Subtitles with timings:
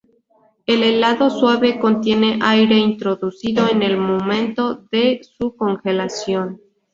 [0.65, 6.59] El helado suave contiene aire, introducido en el momento de su congelación.